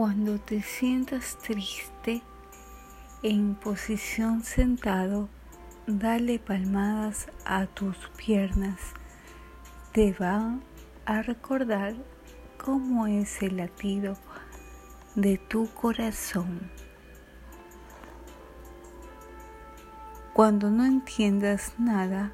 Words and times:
Cuando 0.00 0.38
te 0.38 0.62
sientas 0.62 1.36
triste, 1.42 2.22
en 3.22 3.54
posición 3.54 4.42
sentado, 4.42 5.28
dale 5.86 6.38
palmadas 6.38 7.28
a 7.44 7.66
tus 7.66 8.08
piernas. 8.16 8.80
Te 9.92 10.14
van 10.14 10.62
a 11.04 11.20
recordar 11.20 11.92
cómo 12.56 13.08
es 13.08 13.42
el 13.42 13.58
latido 13.58 14.16
de 15.16 15.36
tu 15.36 15.68
corazón. 15.74 16.70
Cuando 20.32 20.70
no 20.70 20.86
entiendas 20.86 21.74
nada, 21.76 22.32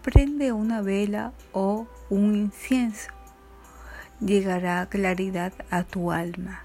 prende 0.00 0.52
una 0.52 0.80
vela 0.80 1.34
o 1.52 1.86
un 2.08 2.34
incienso. 2.36 3.10
Llegará 4.18 4.86
claridad 4.86 5.52
a 5.68 5.82
tu 5.82 6.10
alma. 6.10 6.62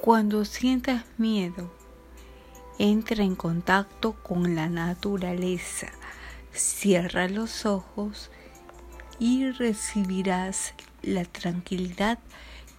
Cuando 0.00 0.46
sientas 0.46 1.04
miedo, 1.18 1.70
entra 2.78 3.22
en 3.22 3.36
contacto 3.36 4.14
con 4.22 4.54
la 4.54 4.70
naturaleza, 4.70 5.88
cierra 6.54 7.28
los 7.28 7.66
ojos 7.66 8.30
y 9.18 9.50
recibirás 9.50 10.72
la 11.02 11.26
tranquilidad 11.26 12.18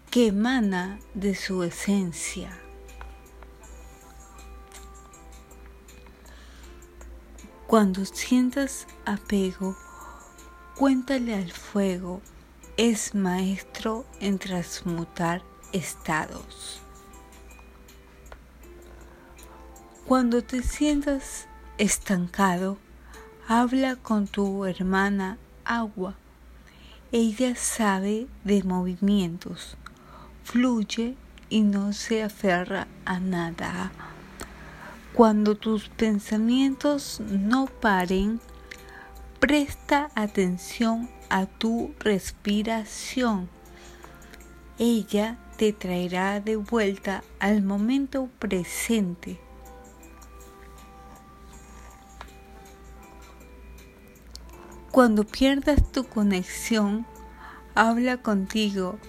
que 0.09 0.27
emana 0.27 0.97
de 1.13 1.35
su 1.35 1.61
esencia. 1.61 2.57
Cuando 7.67 8.03
sientas 8.05 8.88
apego, 9.05 9.77
cuéntale 10.75 11.35
al 11.35 11.52
fuego, 11.52 12.19
es 12.77 13.13
maestro 13.13 14.08
en 14.19 14.39
transmutar 14.39 15.44
estados. 15.72 16.81
Cuando 20.12 20.44
te 20.44 20.62
sientas 20.62 21.48
estancado, 21.78 22.78
habla 23.48 23.95
con 23.95 24.28
tu 24.28 24.66
hermana 24.66 25.38
agua. 25.64 26.17
Ella 27.14 27.56
sabe 27.56 28.28
de 28.44 28.62
movimientos, 28.62 29.78
fluye 30.44 31.16
y 31.50 31.62
no 31.62 31.94
se 31.94 32.23
aferra 32.23 32.89
a 33.06 33.22
nada. 33.22 33.94
Cuando 35.14 35.56
tus 35.56 35.88
pensamientos 35.88 37.22
no 37.30 37.67
paren, 37.67 38.42
presta 39.39 40.12
atención 40.14 41.09
a 41.30 41.45
tu 41.45 41.94
respiración. 42.00 43.48
Ella 44.78 45.38
te 45.56 45.72
traerá 45.72 46.42
de 46.42 46.58
vuelta 46.58 47.23
al 47.39 47.64
momento 47.64 48.28
presente. 48.39 49.39
Cuando 54.92 55.23
pierdas 55.23 55.89
tu 55.94 56.03
conexión, 56.03 57.06
habla 57.75 58.17
contigo, 58.17 59.00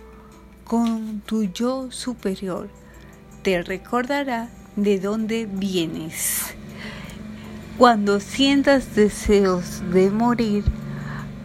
con 0.62 1.20
tu 1.26 1.42
yo 1.42 1.90
superior. 1.90 2.70
Te 3.42 3.64
recordará 3.64 4.48
de 4.76 5.00
dónde 5.00 5.46
vienes. 5.46 6.54
Cuando 7.78 8.20
sientas 8.20 8.94
deseos 8.94 9.82
de 9.90 10.08
morir, 10.10 10.62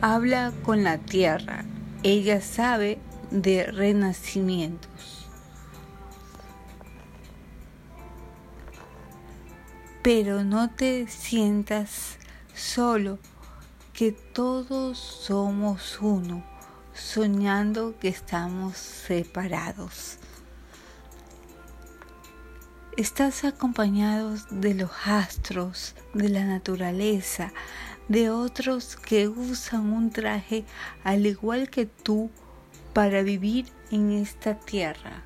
habla 0.01 0.53
con 0.61 0.83
la 0.83 0.99
tierra. 0.99 1.65
Ella 2.03 2.39
sabe 2.39 2.99
de 3.31 3.63
renacimientos. 3.63 5.27
Pero 10.03 10.43
no 10.43 10.69
te 10.69 11.07
sientas 11.07 12.19
solo 12.53 13.17
que 13.97 14.11
todos 14.11 14.99
somos 14.99 15.97
uno, 15.99 16.43
soñando 16.93 17.97
que 17.97 18.09
estamos 18.09 18.77
separados. 18.77 20.19
Estás 22.95 23.43
acompañados 23.43 24.45
de 24.51 24.75
los 24.75 24.91
astros, 25.03 25.95
de 26.13 26.29
la 26.29 26.45
naturaleza, 26.45 27.51
de 28.07 28.29
otros 28.29 28.97
que 28.97 29.27
usan 29.27 29.91
un 29.91 30.11
traje 30.11 30.63
al 31.03 31.25
igual 31.25 31.71
que 31.71 31.87
tú 31.87 32.29
para 32.93 33.23
vivir 33.23 33.65
en 33.89 34.11
esta 34.11 34.59
tierra. 34.59 35.23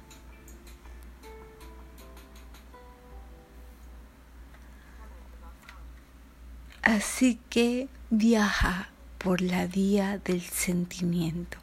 Así 6.82 7.38
que 7.50 7.90
viaja 8.12 8.90
por 9.18 9.42
la 9.42 9.68
vía 9.68 10.20
del 10.24 10.42
sentimiento. 10.42 11.58